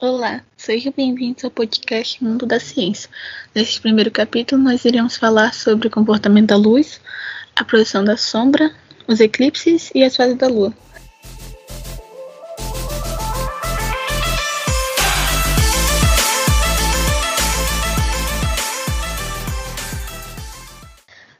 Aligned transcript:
Olá, 0.00 0.42
sejam 0.56 0.92
bem-vindos 0.94 1.44
ao 1.44 1.52
podcast 1.52 2.22
Mundo 2.22 2.44
da 2.44 2.58
Ciência. 2.58 3.08
Neste 3.54 3.80
primeiro 3.80 4.10
capítulo, 4.10 4.60
nós 4.60 4.84
iremos 4.84 5.16
falar 5.16 5.54
sobre 5.54 5.86
o 5.86 5.90
comportamento 5.90 6.48
da 6.48 6.56
luz, 6.56 7.00
a 7.54 7.64
produção 7.64 8.04
da 8.04 8.16
sombra, 8.16 8.74
os 9.06 9.20
eclipses 9.20 9.92
e 9.94 10.02
as 10.02 10.16
fases 10.16 10.36
da 10.36 10.48
Lua. 10.48 10.74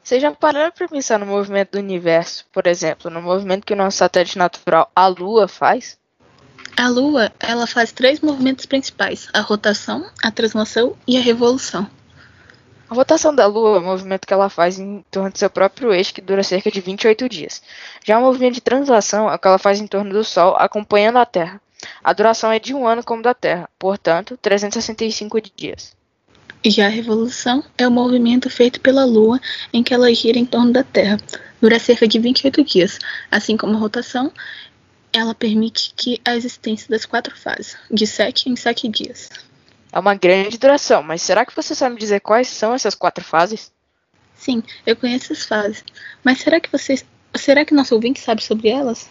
Vocês 0.01 0.21
já 0.21 0.31
pararam 0.31 0.71
para 0.71 0.87
pensar 0.87 1.19
no 1.19 1.25
movimento 1.25 1.71
do 1.71 1.79
universo, 1.79 2.45
por 2.53 2.67
exemplo, 2.67 3.11
no 3.11 3.21
movimento 3.21 3.65
que 3.65 3.73
o 3.73 3.75
nosso 3.75 3.97
satélite 3.97 4.37
natural, 4.37 4.89
a 4.95 5.07
Lua, 5.07 5.45
faz? 5.45 5.99
A 6.77 6.89
Lua, 6.89 7.31
ela 7.39 7.65
faz 7.65 7.93
três 7.93 8.19
movimentos 8.19 8.65
principais: 8.65 9.29
a 9.33 9.39
rotação, 9.39 10.05
a 10.21 10.29
translação 10.29 10.95
e 11.07 11.17
a 11.17 11.21
revolução. 11.21 11.89
A 12.89 12.93
rotação 12.93 13.33
da 13.33 13.47
Lua 13.47 13.77
é 13.77 13.79
o 13.79 13.83
movimento 13.83 14.27
que 14.27 14.33
ela 14.33 14.49
faz 14.49 14.77
em 14.77 15.03
torno 15.09 15.31
do 15.31 15.37
seu 15.37 15.49
próprio 15.49 15.93
eixo, 15.93 16.13
que 16.13 16.21
dura 16.21 16.43
cerca 16.43 16.69
de 16.69 16.81
28 16.81 17.29
dias. 17.29 17.63
Já 18.03 18.19
o 18.19 18.21
movimento 18.21 18.55
de 18.55 18.61
translação 18.61 19.29
é 19.29 19.35
o 19.35 19.39
que 19.39 19.47
ela 19.47 19.57
faz 19.57 19.79
em 19.79 19.87
torno 19.87 20.11
do 20.11 20.23
Sol, 20.23 20.55
acompanhando 20.57 21.17
a 21.17 21.25
Terra. 21.25 21.61
A 22.03 22.13
duração 22.13 22.51
é 22.51 22.59
de 22.59 22.73
um 22.73 22.85
ano 22.85 23.03
como 23.03 23.23
da 23.23 23.33
Terra, 23.33 23.69
portanto, 23.79 24.37
365 24.41 25.41
dias. 25.55 25.95
Já 26.65 26.87
a 26.87 26.89
revolução 26.89 27.63
é 27.77 27.87
o 27.87 27.91
movimento 27.91 28.49
feito 28.49 28.81
pela 28.81 29.05
Lua 29.05 29.39
em 29.71 29.81
que 29.81 29.93
ela 29.93 30.13
gira 30.13 30.37
em 30.37 30.45
torno 30.45 30.73
da 30.73 30.83
Terra. 30.83 31.17
Dura 31.61 31.79
cerca 31.79 32.07
de 32.07 32.19
28 32.19 32.63
dias. 32.63 32.99
Assim 33.31 33.55
como 33.55 33.75
a 33.75 33.79
rotação, 33.79 34.31
ela 35.15 35.33
permite 35.33 35.93
que 35.95 36.19
a 36.25 36.35
existência 36.35 36.89
das 36.89 37.05
quatro 37.05 37.35
fases, 37.35 37.77
de 37.89 38.05
7 38.05 38.49
em 38.49 38.55
7 38.55 38.87
dias. 38.89 39.29
É 39.91 39.97
uma 39.97 40.13
grande 40.13 40.57
duração, 40.57 41.01
mas 41.01 41.21
será 41.21 41.45
que 41.45 41.55
você 41.55 41.73
sabe 41.73 41.95
dizer 41.97 42.19
quais 42.19 42.49
são 42.49 42.73
essas 42.73 42.93
quatro 42.93 43.23
fases? 43.23 43.71
Sim, 44.35 44.61
eu 44.85 44.95
conheço 44.95 45.31
as 45.31 45.45
fases. 45.45 45.83
Mas 46.21 46.39
será 46.39 46.59
que 46.59 46.69
vocês. 46.69 47.05
Será 47.33 47.63
que 47.63 47.73
nosso 47.73 47.95
ouvinte 47.95 48.19
sabe 48.19 48.43
sobre 48.43 48.67
elas? 48.67 49.09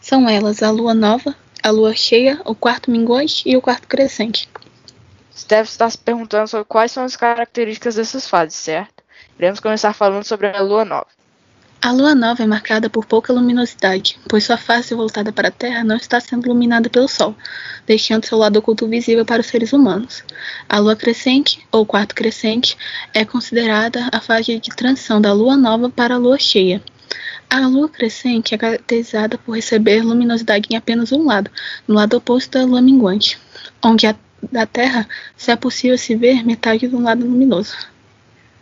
São 0.00 0.28
elas 0.28 0.62
a 0.62 0.70
lua 0.70 0.94
nova, 0.94 1.34
a 1.62 1.70
lua 1.70 1.94
cheia, 1.94 2.40
o 2.44 2.54
quarto 2.54 2.90
minguante 2.90 3.42
e 3.44 3.56
o 3.56 3.60
quarto 3.60 3.88
crescente. 3.88 4.48
Você 5.30 5.46
deve 5.48 5.68
estar 5.68 5.90
se 5.90 5.98
perguntando 5.98 6.46
sobre 6.46 6.64
quais 6.64 6.92
são 6.92 7.04
as 7.04 7.16
características 7.16 7.96
dessas 7.96 8.28
fases, 8.28 8.54
certo? 8.54 9.02
Iremos 9.36 9.58
começar 9.58 9.92
falando 9.92 10.24
sobre 10.24 10.46
a 10.46 10.60
lua 10.60 10.84
nova. 10.84 11.08
A 11.80 11.92
lua 11.92 12.12
nova 12.12 12.42
é 12.42 12.46
marcada 12.46 12.90
por 12.90 13.06
pouca 13.06 13.32
luminosidade, 13.32 14.18
pois 14.28 14.42
sua 14.42 14.56
face 14.56 14.92
voltada 14.96 15.30
para 15.32 15.46
a 15.46 15.50
Terra 15.52 15.84
não 15.84 15.94
está 15.94 16.18
sendo 16.18 16.46
iluminada 16.46 16.90
pelo 16.90 17.06
Sol, 17.06 17.36
deixando 17.86 18.26
seu 18.26 18.36
lado 18.36 18.58
oculto 18.58 18.88
visível 18.88 19.24
para 19.24 19.40
os 19.40 19.46
seres 19.46 19.72
humanos. 19.72 20.24
A 20.68 20.80
lua 20.80 20.96
crescente, 20.96 21.64
ou 21.70 21.86
quarto 21.86 22.16
crescente, 22.16 22.76
é 23.14 23.24
considerada 23.24 24.08
a 24.10 24.20
fase 24.20 24.58
de 24.58 24.70
transição 24.70 25.20
da 25.20 25.32
lua 25.32 25.56
nova 25.56 25.88
para 25.88 26.16
a 26.16 26.18
lua 26.18 26.36
cheia. 26.36 26.82
A 27.48 27.60
lua 27.60 27.88
crescente 27.88 28.56
é 28.56 28.58
caracterizada 28.58 29.38
por 29.38 29.54
receber 29.54 30.02
luminosidade 30.02 30.66
em 30.72 30.76
apenas 30.76 31.12
um 31.12 31.24
lado, 31.24 31.48
no 31.86 31.94
lado 31.94 32.16
oposto 32.16 32.58
da 32.58 32.64
lua 32.64 32.82
minguante, 32.82 33.38
onde 33.80 34.08
a 34.08 34.16
da 34.50 34.66
Terra 34.66 35.08
se 35.36 35.52
é 35.52 35.56
possível 35.56 35.96
se 35.96 36.16
ver 36.16 36.44
metade 36.44 36.88
do 36.88 36.98
lado 36.98 37.24
luminoso. 37.24 37.76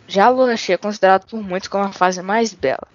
Já 0.07 0.27
a 0.27 0.29
lua 0.29 0.55
cheia 0.55 0.75
é 0.75 0.77
considerada 0.77 1.25
por 1.27 1.41
muitos 1.41 1.67
como 1.67 1.83
a 1.83 1.91
fase 1.91 2.21
mais 2.21 2.53
bela. 2.53 2.87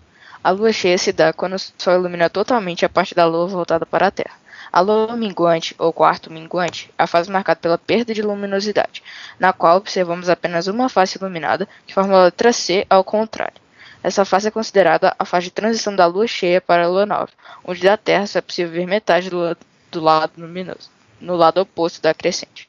A 0.45 0.51
lua 0.51 0.73
cheia 0.73 0.99
se 0.99 1.13
dá 1.13 1.33
quando 1.33 1.55
o 1.55 1.59
Sol 1.59 1.95
ilumina 1.95 2.29
totalmente 2.29 2.85
a 2.85 2.89
parte 2.89 3.15
da 3.15 3.25
lua 3.25 3.47
voltada 3.47 3.87
para 3.87 4.09
a 4.09 4.11
Terra. 4.11 4.35
A 4.73 4.81
lua 4.81 5.17
minguante, 5.17 5.75
ou 5.79 5.93
quarto 5.93 6.33
minguante, 6.33 6.91
é 6.99 7.03
a 7.05 7.07
fase 7.07 7.31
marcada 7.31 7.61
pela 7.61 7.79
perda 7.79 8.13
de 8.13 8.23
luminosidade, 8.23 9.03
na 9.39 9.53
qual 9.53 9.77
observamos 9.77 10.29
apenas 10.29 10.67
uma 10.67 10.89
face 10.89 11.19
iluminada, 11.19 11.69
que 11.87 11.95
forma 11.95 12.15
a 12.15 12.25
letra 12.25 12.53
C 12.53 12.87
ao 12.91 13.05
contrário. 13.05 13.61
Essa 14.03 14.25
fase 14.25 14.49
é 14.49 14.51
considerada 14.51 15.15
a 15.17 15.25
fase 15.25 15.45
de 15.45 15.53
transição 15.53 15.95
da 15.95 16.07
lua 16.07 16.27
cheia 16.27 16.61
para 16.61 16.85
a 16.85 16.89
lua 16.89 17.07
nova, 17.07 17.29
onde 17.65 17.83
da 17.83 17.97
Terra 17.97 18.27
só 18.27 18.39
é 18.39 18.43
possível 18.43 18.73
ver 18.73 18.87
metade 18.87 19.31
do, 19.31 19.57
do 19.93 20.01
lado 20.01 20.33
luminoso, 20.39 20.91
no 21.21 21.37
lado 21.37 21.61
oposto 21.61 22.03
da 22.03 22.13
crescente. 22.13 22.69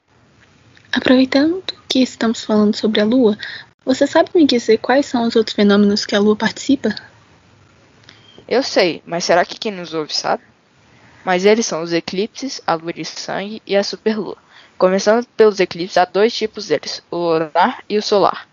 Aproveitando 0.91 1.63
que 1.89 2.03
estamos 2.03 2.43
falando 2.43 2.75
sobre 2.75 3.01
a 3.01 3.05
Lua, 3.05 3.35
você 3.83 4.05
sabe 4.05 4.29
me 4.35 4.45
dizer 4.45 4.77
quais 4.77 5.07
são 5.07 5.23
os 5.23 5.35
outros 5.35 5.55
fenômenos 5.55 6.05
que 6.05 6.15
a 6.15 6.19
Lua 6.19 6.35
participa? 6.35 6.93
Eu 8.47 8.61
sei, 8.63 9.01
mas 9.05 9.23
será 9.23 9.45
que 9.45 9.59
quem 9.59 9.71
nos 9.71 9.93
ouve 9.93 10.13
sabe? 10.13 10.43
Mas 11.23 11.45
eles 11.45 11.65
são 11.65 11.81
os 11.81 11.93
eclipses, 11.93 12.61
a 12.67 12.73
lua 12.73 12.91
de 12.91 13.05
sangue 13.05 13.61
e 13.65 13.75
a 13.75 13.83
superlua. 13.83 14.37
Começando 14.77 15.25
pelos 15.37 15.59
eclipses, 15.59 15.97
há 15.97 16.05
dois 16.05 16.35
tipos 16.35 16.67
deles, 16.67 17.01
o 17.09 17.17
lunar 17.17 17.83
e 17.87 17.97
o 17.97 18.01
solar. 18.01 18.47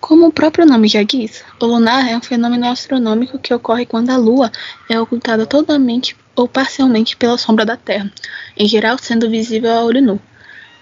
Como 0.00 0.26
o 0.26 0.32
próprio 0.32 0.66
nome 0.66 0.86
já 0.86 1.02
diz, 1.02 1.42
o 1.58 1.64
lunar 1.64 2.06
é 2.10 2.14
um 2.14 2.20
fenômeno 2.20 2.66
astronômico 2.66 3.38
que 3.38 3.54
ocorre 3.54 3.86
quando 3.86 4.10
a 4.10 4.18
Lua 4.18 4.52
é 4.86 5.00
ocultada 5.00 5.46
totalmente 5.46 6.14
ou 6.36 6.46
parcialmente 6.46 7.16
pela 7.16 7.38
sombra 7.38 7.64
da 7.64 7.74
Terra, 7.74 8.12
em 8.54 8.68
geral 8.68 8.98
sendo 8.98 9.30
visível 9.30 9.72
a 9.72 9.82
olho 9.82 10.02
nu. 10.02 10.20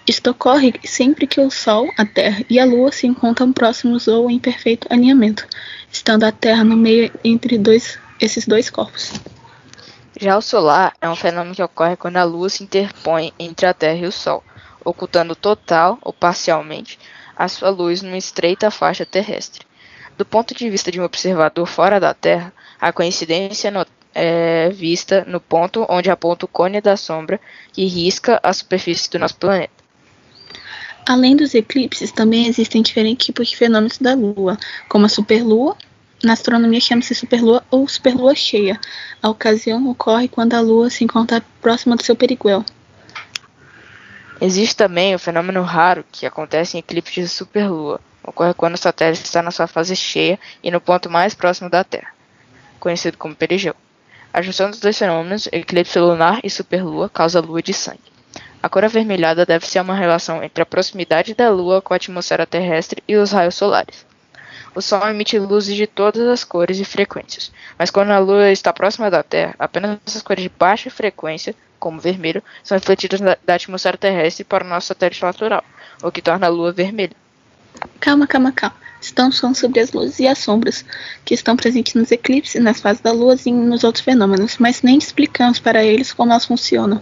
Isto 0.05 0.31
ocorre 0.31 0.73
sempre 0.83 1.25
que 1.25 1.39
o 1.39 1.49
Sol, 1.49 1.89
a 1.97 2.05
Terra 2.05 2.43
e 2.49 2.59
a 2.59 2.65
Lua 2.65 2.91
se 2.91 3.07
encontram 3.07 3.53
próximos 3.53 4.09
ou 4.09 4.29
em 4.29 4.37
perfeito 4.37 4.87
alinhamento, 4.89 5.47
estando 5.89 6.25
a 6.25 6.31
Terra 6.33 6.65
no 6.65 6.75
meio 6.75 7.09
entre 7.23 7.57
dois, 7.57 7.97
esses 8.23 8.47
dois 8.47 8.69
corpos. 8.69 9.13
Já 10.19 10.37
o 10.37 10.41
solar 10.41 10.93
é 11.01 11.09
um 11.09 11.15
fenômeno 11.15 11.55
que 11.55 11.61
ocorre 11.61 11.97
quando 11.97 12.17
a 12.17 12.23
Lua 12.23 12.47
se 12.47 12.63
interpõe 12.63 13.33
entre 13.37 13.65
a 13.65 13.73
Terra 13.73 13.97
e 13.97 14.05
o 14.05 14.11
Sol, 14.11 14.43
ocultando 14.85 15.35
total 15.35 15.97
ou 16.01 16.13
parcialmente 16.13 16.97
a 17.35 17.47
sua 17.47 17.69
luz 17.69 18.01
numa 18.01 18.17
estreita 18.17 18.71
faixa 18.71 19.05
terrestre. 19.05 19.65
Do 20.17 20.23
ponto 20.23 20.53
de 20.53 20.69
vista 20.69 20.91
de 20.91 21.01
um 21.01 21.03
observador 21.03 21.65
fora 21.65 21.99
da 21.99 22.13
Terra, 22.13 22.53
a 22.79 22.93
coincidência 22.93 23.73
é 24.15 24.69
vista 24.69 25.25
no 25.27 25.41
ponto 25.41 25.85
onde 25.89 26.11
aponta 26.11 26.45
o 26.45 26.47
cone 26.47 26.79
da 26.79 26.95
sombra 26.95 27.41
que 27.73 27.85
risca 27.85 28.39
a 28.43 28.53
superfície 28.53 29.09
do 29.09 29.19
nosso 29.19 29.35
planeta. 29.35 29.73
Além 31.05 31.35
dos 31.35 31.53
eclipses, 31.53 32.11
também 32.11 32.47
existem 32.47 32.81
diferentes 32.81 33.25
tipos 33.25 33.49
de 33.49 33.57
fenômenos 33.57 33.97
da 33.97 34.13
Lua, 34.13 34.57
como 34.87 35.07
a 35.07 35.09
superlua, 35.09 35.75
na 36.23 36.33
astronomia 36.33 36.79
chama-se 36.79 37.13
superlua 37.13 37.63
ou 37.69 37.87
superlua 37.87 38.33
cheia. 38.33 38.79
A 39.21 39.29
ocasião 39.29 39.87
ocorre 39.89 40.29
quando 40.29 40.53
a 40.53 40.61
Lua 40.61 40.89
se 40.89 41.03
encontra 41.03 41.43
próxima 41.61 41.95
do 41.95 42.03
seu 42.03 42.15
periguel. 42.15 42.63
Existe 44.39 44.75
também 44.75 45.13
o 45.13 45.19
fenômeno 45.19 45.61
raro 45.61 46.05
que 46.11 46.25
acontece 46.25 46.77
em 46.77 46.79
eclipses 46.79 47.29
de 47.29 47.29
superlua. 47.29 47.99
Ocorre 48.23 48.53
quando 48.53 48.75
o 48.75 48.77
satélite 48.77 49.23
está 49.23 49.41
na 49.41 49.51
sua 49.51 49.67
fase 49.67 49.95
cheia 49.95 50.39
e 50.63 50.71
no 50.71 50.79
ponto 50.79 51.09
mais 51.09 51.35
próximo 51.35 51.69
da 51.69 51.83
Terra, 51.83 52.13
conhecido 52.79 53.17
como 53.17 53.35
perigeu. 53.35 53.75
A 54.31 54.41
junção 54.41 54.71
dos 54.71 54.79
dois 54.79 54.97
fenômenos, 54.97 55.47
eclipse 55.51 55.99
lunar 55.99 56.39
e 56.43 56.49
superlua, 56.49 57.09
causa 57.09 57.41
lua 57.41 57.61
de 57.61 57.73
sangue. 57.73 57.99
A 58.63 58.69
cor 58.69 58.85
avermelhada 58.85 59.45
deve 59.45 59.67
ser 59.67 59.81
uma 59.81 59.93
relação 59.93 60.41
entre 60.41 60.63
a 60.63 60.65
proximidade 60.65 61.33
da 61.33 61.49
Lua 61.49 61.81
com 61.81 61.93
a 61.93 61.97
atmosfera 61.97 62.45
terrestre 62.45 63.03
e 63.05 63.17
os 63.17 63.33
raios 63.33 63.55
solares. 63.55 64.05
O 64.75 64.81
Sol 64.81 65.07
emite 65.07 65.37
luzes 65.37 65.75
de 65.75 65.85
todas 65.85 66.27
as 66.27 66.43
cores 66.43 66.79
e 66.79 66.85
frequências, 66.85 67.51
mas 67.77 67.91
quando 67.91 68.09
a 68.09 68.17
Lua 68.17 68.51
está 68.51 68.73
próxima 68.73 69.11
da 69.11 69.21
Terra, 69.21 69.53
apenas 69.59 69.99
as 70.07 70.21
cores 70.21 70.43
de 70.43 70.49
baixa 70.49 70.89
frequência, 70.89 71.55
como 71.79 71.99
vermelho, 71.99 72.41
são 72.63 72.75
refletidas 72.75 73.19
da 73.19 73.55
atmosfera 73.55 73.97
terrestre 73.97 74.43
para 74.43 74.63
o 74.63 74.67
nosso 74.67 74.87
satélite 74.87 75.21
natural, 75.21 75.63
o 76.01 76.11
que 76.11 76.21
torna 76.21 76.47
a 76.47 76.49
Lua 76.49 76.71
vermelha. 76.71 77.15
Calma, 77.99 78.25
calma, 78.25 78.51
calma. 78.51 78.75
Estamos 78.99 79.37
falando 79.37 79.57
sobre 79.57 79.81
as 79.81 79.91
luzes 79.91 80.19
e 80.19 80.27
as 80.27 80.37
sombras, 80.37 80.85
que 81.25 81.33
estão 81.33 81.57
presentes 81.57 81.93
nos 81.93 82.11
eclipses, 82.11 82.61
nas 82.61 82.79
fases 82.79 83.01
da 83.01 83.11
Lua 83.11 83.35
e 83.45 83.51
nos 83.51 83.83
outros 83.83 84.03
fenômenos, 84.03 84.57
mas 84.57 84.81
nem 84.81 84.97
explicamos 84.97 85.59
para 85.59 85.83
eles 85.83 86.13
como 86.13 86.31
elas 86.31 86.45
funcionam. 86.45 87.01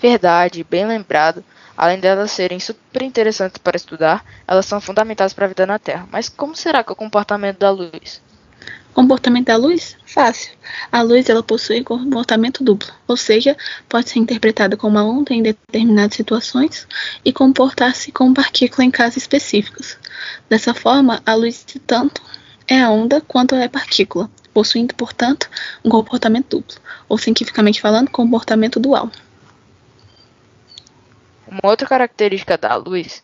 Verdade, 0.00 0.64
bem 0.68 0.86
lembrado. 0.86 1.44
Além 1.82 1.98
delas 1.98 2.30
serem 2.30 2.60
super 2.60 3.02
interessantes 3.02 3.58
para 3.58 3.76
estudar, 3.76 4.24
elas 4.46 4.66
são 4.66 4.80
fundamentais 4.80 5.32
para 5.32 5.46
a 5.46 5.48
vida 5.48 5.66
na 5.66 5.80
Terra. 5.80 6.06
Mas 6.12 6.28
como 6.28 6.54
será 6.54 6.84
que 6.84 6.90
é 6.90 6.92
o 6.92 6.94
comportamento 6.94 7.58
da 7.58 7.70
luz? 7.72 8.22
Comportamento 8.94 9.46
da 9.46 9.56
luz? 9.56 9.96
Fácil. 10.06 10.52
A 10.92 11.02
luz 11.02 11.28
ela 11.28 11.42
possui 11.42 11.82
comportamento 11.82 12.62
duplo, 12.62 12.88
ou 13.08 13.16
seja, 13.16 13.56
pode 13.88 14.10
ser 14.10 14.20
interpretada 14.20 14.76
como 14.76 14.96
uma 14.96 15.02
onda 15.02 15.34
em 15.34 15.42
determinadas 15.42 16.14
situações 16.14 16.86
e 17.24 17.32
comportar-se 17.32 18.12
como 18.12 18.32
partícula 18.32 18.84
em 18.84 18.90
casos 18.92 19.16
específicos. 19.16 19.98
Dessa 20.48 20.72
forma, 20.72 21.20
a 21.26 21.34
luz 21.34 21.66
tanto 21.84 22.22
é 22.68 22.80
a 22.80 22.90
onda 22.90 23.20
quanto 23.20 23.56
é 23.56 23.66
partícula, 23.66 24.30
possuindo, 24.54 24.94
portanto, 24.94 25.50
um 25.84 25.90
comportamento 25.90 26.58
duplo, 26.58 26.76
ou 27.08 27.18
cientificamente 27.18 27.80
falando, 27.80 28.08
comportamento 28.08 28.78
dual. 28.78 29.10
Uma 31.52 31.70
outra 31.70 31.86
característica 31.86 32.56
da 32.56 32.74
luz 32.76 33.22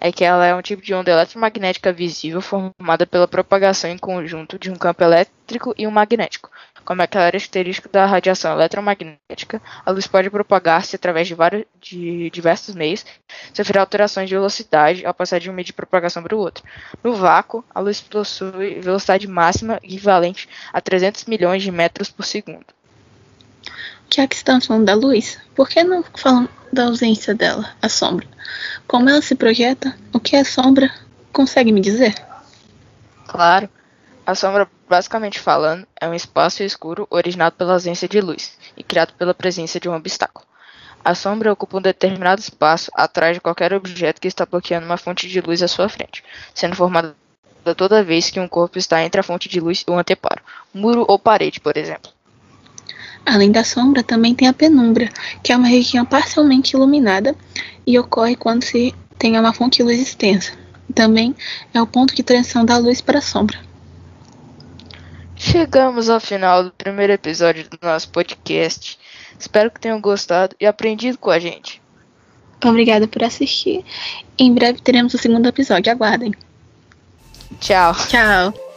é 0.00 0.12
que 0.12 0.24
ela 0.24 0.46
é 0.46 0.54
um 0.54 0.62
tipo 0.62 0.80
de 0.80 0.94
onda 0.94 1.10
eletromagnética 1.10 1.92
visível 1.92 2.40
formada 2.40 3.04
pela 3.04 3.26
propagação 3.26 3.90
em 3.90 3.98
conjunto 3.98 4.56
de 4.60 4.70
um 4.70 4.76
campo 4.76 5.02
elétrico 5.02 5.74
e 5.76 5.84
um 5.84 5.90
magnético, 5.90 6.48
Como 6.84 7.02
é 7.02 7.06
característico 7.08 7.88
da 7.88 8.06
radiação 8.06 8.52
eletromagnética, 8.52 9.60
a 9.84 9.90
luz 9.90 10.06
pode 10.06 10.30
propagar-se 10.30 10.94
através 10.94 11.26
de, 11.26 11.34
vários, 11.34 11.64
de 11.80 12.30
diversos 12.30 12.76
meios, 12.76 13.04
sofrer 13.52 13.78
alterações 13.78 14.28
de 14.28 14.36
velocidade 14.36 15.04
ao 15.04 15.12
passar 15.12 15.40
de 15.40 15.50
um 15.50 15.52
meio 15.52 15.66
de 15.66 15.72
propagação 15.72 16.22
para 16.22 16.36
o 16.36 16.38
outro. 16.38 16.62
No 17.02 17.12
vácuo, 17.16 17.64
a 17.74 17.80
luz 17.80 18.00
possui 18.00 18.78
velocidade 18.78 19.26
máxima 19.26 19.80
equivalente 19.82 20.48
a 20.72 20.80
300 20.80 21.24
milhões 21.24 21.60
de 21.60 21.72
metros 21.72 22.08
por 22.08 22.24
segundo. 22.24 22.66
Já 24.14 24.28
que 24.28 24.36
estamos 24.36 24.66
falando 24.66 24.84
da 24.84 24.94
luz, 24.94 25.40
por 25.56 25.68
que 25.68 25.82
não 25.82 26.04
falam 26.14 26.48
da 26.72 26.84
ausência 26.84 27.34
dela, 27.34 27.74
a 27.82 27.88
sombra? 27.88 28.26
Como 28.86 29.08
ela 29.08 29.20
se 29.20 29.34
projeta? 29.34 29.94
O 30.12 30.18
que 30.18 30.34
é 30.34 30.42
sombra? 30.42 30.90
Consegue 31.32 31.70
me 31.70 31.80
dizer? 31.80 32.14
Claro. 33.26 33.68
A 34.24 34.34
sombra, 34.34 34.70
basicamente 34.88 35.38
falando, 35.38 35.86
é 36.00 36.08
um 36.08 36.14
espaço 36.14 36.62
escuro 36.62 37.06
originado 37.10 37.56
pela 37.56 37.74
ausência 37.74 38.08
de 38.08 38.20
luz 38.20 38.56
e 38.76 38.82
criado 38.82 39.12
pela 39.14 39.34
presença 39.34 39.80
de 39.80 39.88
um 39.88 39.94
obstáculo. 39.94 40.46
A 41.04 41.14
sombra 41.14 41.52
ocupa 41.52 41.78
um 41.78 41.82
determinado 41.82 42.40
espaço 42.40 42.90
atrás 42.94 43.34
de 43.34 43.40
qualquer 43.40 43.72
objeto 43.72 44.20
que 44.20 44.28
está 44.28 44.46
bloqueando 44.46 44.86
uma 44.86 44.96
fonte 44.96 45.28
de 45.28 45.40
luz 45.40 45.60
à 45.60 45.66
sua 45.66 45.88
frente, 45.88 46.22
sendo 46.54 46.76
formada 46.76 47.16
toda 47.76 48.04
vez 48.04 48.30
que 48.30 48.38
um 48.38 48.48
corpo 48.48 48.78
está 48.78 49.02
entre 49.02 49.20
a 49.20 49.24
fonte 49.24 49.48
de 49.48 49.60
luz 49.60 49.84
e 49.86 49.90
o 49.90 49.98
anteparo, 49.98 50.42
muro 50.72 51.04
ou 51.08 51.18
parede, 51.18 51.60
por 51.60 51.76
exemplo. 51.76 52.12
Além 53.24 53.50
da 53.50 53.64
sombra, 53.64 54.02
também 54.02 54.34
tem 54.34 54.48
a 54.48 54.52
penumbra, 54.52 55.08
que 55.42 55.52
é 55.52 55.56
uma 55.56 55.68
região 55.68 56.04
parcialmente 56.04 56.74
iluminada 56.76 57.34
e 57.86 57.98
ocorre 57.98 58.36
quando 58.36 58.64
se 58.64 58.94
tem 59.18 59.38
uma 59.38 59.52
fonte 59.52 59.78
de 59.78 59.84
luz 59.84 60.00
extensa. 60.00 60.52
Também 60.94 61.34
é 61.72 61.80
o 61.80 61.86
ponto 61.86 62.14
de 62.14 62.22
transição 62.22 62.64
da 62.64 62.76
luz 62.76 63.00
para 63.00 63.18
a 63.18 63.22
sombra. 63.22 63.58
Chegamos 65.36 66.08
ao 66.08 66.20
final 66.20 66.64
do 66.64 66.70
primeiro 66.72 67.12
episódio 67.12 67.68
do 67.68 67.78
nosso 67.82 68.08
podcast. 68.10 68.98
Espero 69.38 69.70
que 69.70 69.80
tenham 69.80 70.00
gostado 70.00 70.54
e 70.60 70.66
aprendido 70.66 71.18
com 71.18 71.30
a 71.30 71.38
gente. 71.38 71.82
Obrigada 72.64 73.08
por 73.08 73.24
assistir. 73.24 73.84
Em 74.38 74.54
breve 74.54 74.80
teremos 74.80 75.14
o 75.14 75.18
segundo 75.18 75.46
episódio. 75.46 75.90
Aguardem. 75.90 76.32
Tchau. 77.58 77.94
Tchau. 78.08 78.71